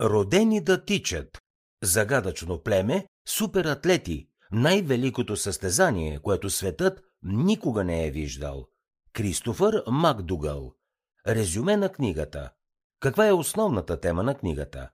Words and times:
Родени 0.00 0.60
да 0.60 0.84
тичат. 0.84 1.38
Загадъчно 1.82 2.58
племе, 2.62 3.06
суператлети, 3.28 4.28
най-великото 4.52 5.36
състезание, 5.36 6.18
което 6.18 6.50
светът 6.50 7.00
никога 7.22 7.84
не 7.84 8.06
е 8.06 8.10
виждал. 8.10 8.66
Кристофър 9.12 9.82
Макдугъл. 9.86 10.72
Резюме 11.26 11.76
на 11.76 11.88
книгата. 11.88 12.50
Каква 13.00 13.26
е 13.26 13.32
основната 13.32 14.00
тема 14.00 14.22
на 14.22 14.34
книгата? 14.34 14.90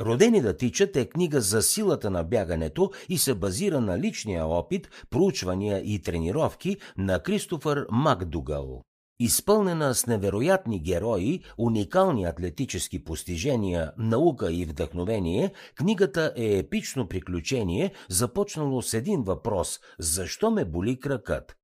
Родени 0.00 0.40
да 0.40 0.56
тичат 0.56 0.96
е 0.96 1.08
книга 1.08 1.40
за 1.40 1.62
силата 1.62 2.10
на 2.10 2.24
бягането 2.24 2.90
и 3.08 3.18
се 3.18 3.34
базира 3.34 3.80
на 3.80 3.98
личния 3.98 4.46
опит, 4.46 4.88
проучвания 5.10 5.78
и 5.84 6.02
тренировки 6.02 6.76
на 6.96 7.22
Кристофър 7.22 7.86
Макдугъл. 7.90 8.82
Изпълнена 9.20 9.94
с 9.94 10.06
невероятни 10.06 10.82
герои, 10.82 11.42
уникални 11.58 12.24
атлетически 12.24 13.04
постижения, 13.04 13.92
наука 13.98 14.52
и 14.52 14.64
вдъхновение, 14.64 15.52
книгата 15.74 16.32
е 16.36 16.58
епично 16.58 17.08
приключение, 17.08 17.92
започнало 18.08 18.82
с 18.82 18.94
един 18.94 19.22
въпрос– 19.22 19.80
защо 19.98 20.50
ме 20.50 20.64
боли 20.64 21.00
кракът? 21.00 21.56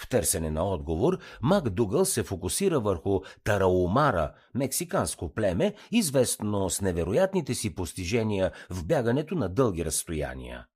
В 0.00 0.08
търсене 0.08 0.50
на 0.50 0.64
отговор, 0.64 1.18
Мак 1.42 1.70
Дугъл 1.70 2.04
се 2.04 2.22
фокусира 2.22 2.80
върху 2.80 3.20
Тараумара, 3.44 4.32
мексиканско 4.54 5.34
племе, 5.34 5.74
известно 5.90 6.70
с 6.70 6.80
невероятните 6.80 7.54
си 7.54 7.74
постижения 7.74 8.52
в 8.70 8.84
бягането 8.86 9.34
на 9.34 9.48
дълги 9.48 9.84
разстояния. 9.84 10.66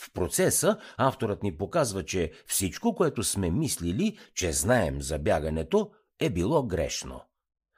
В 0.00 0.12
процеса 0.12 0.76
авторът 0.96 1.42
ни 1.42 1.56
показва, 1.56 2.04
че 2.04 2.32
всичко, 2.46 2.94
което 2.94 3.22
сме 3.22 3.50
мислили, 3.50 4.18
че 4.34 4.52
знаем 4.52 5.02
за 5.02 5.18
бягането, 5.18 5.90
е 6.20 6.30
било 6.30 6.62
грешно. 6.62 7.20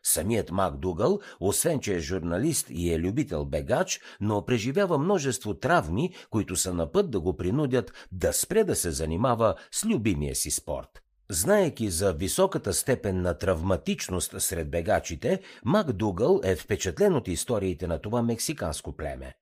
Самият 0.02 0.50
Мак 0.50 0.76
Дугъл, 0.76 1.20
освен 1.40 1.80
че 1.80 1.94
е 1.94 2.00
журналист 2.00 2.66
и 2.70 2.92
е 2.92 2.98
любител 2.98 3.44
бегач, 3.44 4.00
но 4.20 4.44
преживява 4.44 4.98
множество 4.98 5.54
травми, 5.54 6.14
които 6.30 6.56
са 6.56 6.74
на 6.74 6.92
път 6.92 7.10
да 7.10 7.20
го 7.20 7.36
принудят 7.36 8.08
да 8.12 8.32
спре 8.32 8.64
да 8.64 8.76
се 8.76 8.90
занимава 8.90 9.54
с 9.72 9.84
любимия 9.84 10.34
си 10.34 10.50
спорт. 10.50 11.02
Знаеки 11.30 11.90
за 11.90 12.12
високата 12.12 12.72
степен 12.72 13.22
на 13.22 13.38
травматичност 13.38 14.42
сред 14.42 14.70
бегачите, 14.70 15.40
Мак 15.64 15.92
Дугъл 15.92 16.40
е 16.44 16.56
впечатлен 16.56 17.14
от 17.14 17.28
историите 17.28 17.86
на 17.86 17.98
това 17.98 18.22
мексиканско 18.22 18.96
племе. 18.96 19.34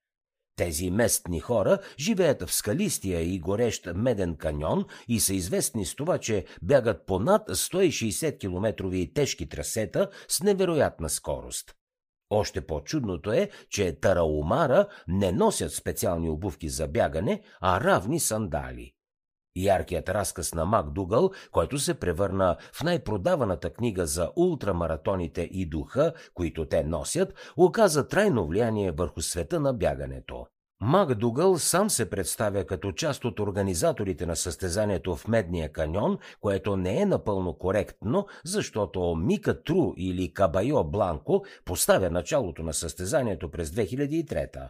Тези 0.61 0.91
местни 0.91 1.41
хора 1.41 1.79
живеят 1.99 2.43
в 2.43 2.55
скалистия 2.55 3.21
и 3.21 3.39
горещ 3.39 3.89
меден 3.95 4.37
каньон 4.37 4.85
и 5.09 5.21
са 5.21 5.35
известни 5.35 5.87
с 5.87 5.95
това, 5.95 6.19
че 6.19 6.45
бягат 6.63 7.07
по 7.07 7.19
над 7.19 7.49
160 7.49 8.39
километрови 8.39 9.13
тежки 9.13 9.49
трасета 9.49 10.11
с 10.29 10.43
невероятна 10.43 11.09
скорост. 11.11 11.75
Още 12.31 12.67
по-чудното 12.67 13.33
е, 13.33 13.51
че 13.71 14.01
тараумара 14.01 14.87
не 15.09 15.33
носят 15.33 15.75
специални 15.75 16.31
обувки 16.31 16.69
за 16.69 16.89
бягане, 16.89 17.43
а 17.61 17.81
равни 17.81 18.21
сандали. 18.21 18.93
Яркият 19.57 20.09
разказ 20.09 20.55
на 20.55 20.65
Мак 20.65 20.91
Дугъл, 20.91 21.31
който 21.53 21.79
се 21.79 21.95
превърна 21.95 22.57
в 22.73 22.83
най-продаваната 22.83 23.73
книга 23.73 24.07
за 24.07 24.31
ултрамаратоните 24.37 25.43
и 25.53 25.67
духа, 25.67 26.13
които 26.35 26.67
те 26.67 26.85
носят, 26.85 27.53
оказа 27.57 28.09
трайно 28.09 28.47
влияние 28.47 28.91
върху 28.91 29.21
света 29.21 29.61
на 29.61 29.75
бягането. 29.75 30.47
Мак 30.83 31.15
Дугъл 31.15 31.59
сам 31.59 31.91
се 31.91 32.11
представя 32.11 32.65
като 32.65 32.93
част 32.93 33.25
от 33.25 33.41
организаторите 33.41 34.27
на 34.27 34.37
състезанието 34.37 35.17
в 35.17 35.29
Медния 35.29 35.73
каньон, 35.73 36.19
което 36.41 36.77
не 36.77 37.01
е 37.01 37.07
напълно 37.07 37.59
коректно, 37.59 38.27
защото 38.45 39.15
Мика 39.15 39.63
Тру 39.63 39.93
или 39.97 40.33
Кабайо 40.35 40.85
Бланко 40.85 41.45
поставя 41.65 42.11
началото 42.11 42.63
на 42.63 42.75
състезанието 42.75 43.51
през 43.51 43.71
2003 43.71 44.69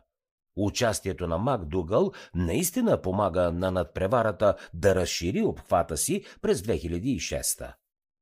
Участието 0.63 1.27
на 1.27 1.39
Мак 1.39 1.65
Дугъл 1.65 2.13
наистина 2.35 3.03
помага 3.03 3.53
на 3.53 3.71
надпреварата 3.71 4.55
да 4.75 4.95
разшири 4.95 5.43
обхвата 5.43 5.97
си 5.97 6.25
през 6.43 6.63
2006 6.63 7.73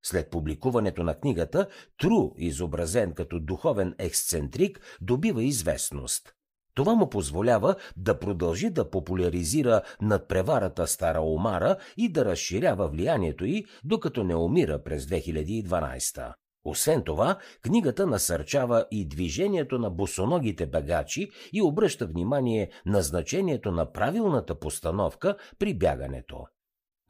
След 0.07 0.31
публикуването 0.31 1.03
на 1.03 1.15
книгата, 1.15 1.67
Тру, 1.99 2.31
изобразен 2.37 3.13
като 3.13 3.41
духовен 3.41 3.95
ексцентрик, 3.99 4.81
добива 5.01 5.43
известност. 5.43 6.33
Това 6.75 6.95
му 6.95 7.11
позволява 7.11 7.75
да 7.97 8.19
продължи 8.19 8.71
да 8.71 8.91
популяризира 8.91 9.83
надпреварата 10.01 10.87
Стара 10.87 11.21
Омара 11.21 11.77
и 11.97 12.09
да 12.13 12.25
разширява 12.25 12.89
влиянието 12.89 13.45
й, 13.45 13.65
докато 13.85 14.25
не 14.25 14.35
умира 14.35 14.83
през 14.83 15.07
2012. 15.07 16.35
Освен 16.69 17.03
това, 17.03 17.39
книгата 17.63 18.07
насърчава 18.07 18.87
и 18.91 19.09
движението 19.09 19.79
на 19.79 19.91
босоногите 19.91 20.67
багачи 20.67 21.31
и 21.53 21.63
обръща 21.63 22.07
внимание 22.07 22.71
на 22.87 23.03
значението 23.03 23.73
на 23.73 23.93
правилната 23.93 24.59
постановка 24.59 25.37
при 25.59 25.75
бягането. 25.75 26.47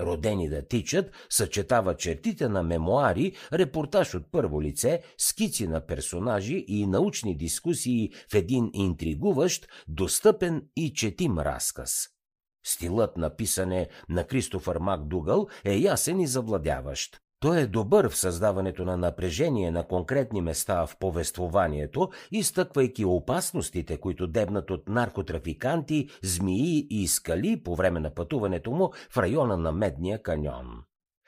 Родени 0.00 0.48
да 0.48 0.68
тичат 0.68 1.10
съчетава 1.30 1.96
чертите 1.96 2.48
на 2.48 2.62
мемуари, 2.62 3.32
репортаж 3.52 4.14
от 4.14 4.32
първо 4.32 4.62
лице, 4.62 5.02
скици 5.18 5.66
на 5.66 5.86
персонажи 5.86 6.64
и 6.68 6.86
научни 6.86 7.36
дискусии 7.36 8.10
в 8.32 8.34
един 8.34 8.70
интригуващ, 8.72 9.68
достъпен 9.88 10.62
и 10.76 10.92
четим 10.94 11.38
разказ. 11.38 12.08
Стилът 12.66 13.16
на 13.16 13.36
писане 13.36 13.88
на 14.08 14.24
Кристофър 14.26 14.76
Макдугъл 14.76 15.46
е 15.64 15.76
ясен 15.76 16.20
и 16.20 16.26
завладяващ. 16.26 17.20
Той 17.40 17.60
е 17.60 17.66
добър 17.66 18.08
в 18.08 18.16
създаването 18.16 18.84
на 18.84 18.96
напрежение 18.96 19.70
на 19.70 19.86
конкретни 19.86 20.40
места 20.40 20.86
в 20.86 20.96
повествованието, 20.98 22.10
изтъквайки 22.32 23.04
опасностите, 23.04 23.96
които 23.96 24.26
дебнат 24.26 24.70
от 24.70 24.88
наркотрафиканти, 24.88 26.08
змии 26.22 26.86
и 26.90 27.08
скали 27.08 27.62
по 27.62 27.76
време 27.76 28.00
на 28.00 28.14
пътуването 28.14 28.70
му 28.70 28.92
в 29.10 29.18
района 29.18 29.56
на 29.56 29.72
Медния 29.72 30.22
каньон. 30.22 30.82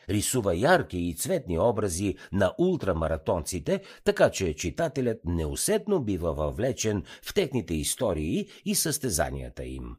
Рисува 0.09 0.54
ярки 0.54 0.99
и 0.99 1.15
цветни 1.15 1.59
образи 1.59 2.16
на 2.32 2.54
ултрамаратонците, 2.59 3.82
така 4.04 4.31
че 4.31 4.54
читателят 4.54 5.19
неусетно 5.25 6.00
бива 6.00 6.32
въвлечен 6.32 7.04
в 7.22 7.34
техните 7.34 7.75
истории 7.75 8.49
и 8.65 8.75
състезанията 8.75 9.65
им. 9.65 9.97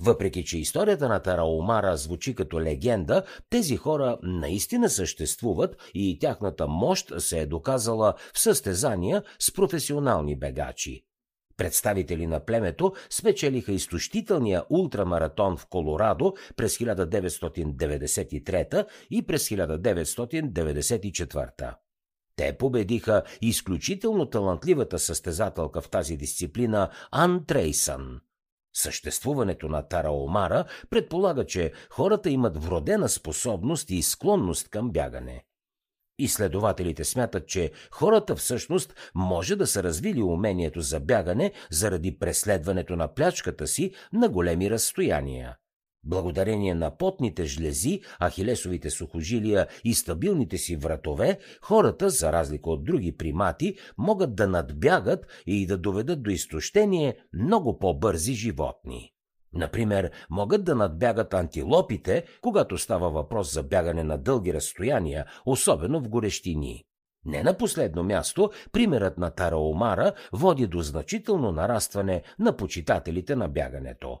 Въпреки, 0.00 0.44
че 0.44 0.58
историята 0.58 1.08
на 1.08 1.20
Тараумара 1.20 1.96
звучи 1.96 2.34
като 2.34 2.60
легенда, 2.60 3.22
тези 3.50 3.76
хора 3.76 4.18
наистина 4.22 4.90
съществуват 4.90 5.76
и 5.94 6.18
тяхната 6.18 6.68
мощ 6.68 7.12
се 7.18 7.40
е 7.40 7.46
доказала 7.46 8.14
в 8.34 8.40
състезания 8.40 9.22
с 9.38 9.52
професионални 9.52 10.38
бегачи. 10.38 11.04
Представители 11.56 12.26
на 12.26 12.44
племето 12.44 12.92
спечелиха 13.10 13.72
изтощителния 13.72 14.64
ултрамаратон 14.70 15.56
в 15.56 15.66
Колорадо 15.66 16.34
през 16.56 16.78
1993 16.78 18.86
и 19.10 19.26
през 19.26 19.48
1994. 19.48 21.74
Те 22.36 22.56
победиха 22.58 23.22
изключително 23.40 24.26
талантливата 24.26 24.98
състезателка 24.98 25.80
в 25.80 25.90
тази 25.90 26.16
дисциплина 26.16 26.90
Ан 27.12 27.44
Трейсън. 27.46 28.20
Съществуването 28.74 29.68
на 29.68 29.88
Тараомара 29.88 30.64
предполага, 30.90 31.46
че 31.46 31.72
хората 31.90 32.30
имат 32.30 32.64
вродена 32.64 33.08
способност 33.08 33.90
и 33.90 34.02
склонност 34.02 34.68
към 34.68 34.90
бягане. 34.90 35.44
Изследователите 36.18 37.04
смятат, 37.04 37.48
че 37.48 37.72
хората 37.90 38.36
всъщност 38.36 39.10
може 39.14 39.56
да 39.56 39.66
са 39.66 39.82
развили 39.82 40.22
умението 40.22 40.80
за 40.80 41.00
бягане 41.00 41.52
заради 41.70 42.18
преследването 42.18 42.96
на 42.96 43.14
плячката 43.14 43.66
си 43.66 43.92
на 44.12 44.28
големи 44.28 44.70
разстояния. 44.70 45.56
Благодарение 46.04 46.74
на 46.74 46.96
потните 46.96 47.44
жлези, 47.44 48.00
ахилесовите 48.22 48.90
сухожилия 48.90 49.66
и 49.84 49.94
стабилните 49.94 50.58
си 50.58 50.76
вратове, 50.76 51.38
хората, 51.62 52.10
за 52.10 52.32
разлика 52.32 52.70
от 52.70 52.84
други 52.84 53.16
примати, 53.16 53.76
могат 53.98 54.34
да 54.34 54.48
надбягат 54.48 55.26
и 55.46 55.66
да 55.66 55.78
доведат 55.78 56.22
до 56.22 56.30
изтощение 56.30 57.16
много 57.32 57.78
по-бързи 57.78 58.34
животни. 58.34 59.12
Например, 59.52 60.10
могат 60.30 60.64
да 60.64 60.74
надбягат 60.74 61.34
антилопите, 61.34 62.24
когато 62.40 62.78
става 62.78 63.10
въпрос 63.10 63.52
за 63.52 63.62
бягане 63.62 64.04
на 64.04 64.18
дълги 64.18 64.54
разстояния, 64.54 65.26
особено 65.46 66.00
в 66.00 66.08
горещини. 66.08 66.84
Не 67.24 67.42
на 67.42 67.56
последно 67.56 68.02
място, 68.02 68.50
примерът 68.72 69.18
на 69.18 69.30
Тараомара 69.30 70.12
води 70.32 70.66
до 70.66 70.80
значително 70.80 71.52
нарастване 71.52 72.22
на 72.38 72.56
почитателите 72.56 73.36
на 73.36 73.48
бягането. 73.48 74.20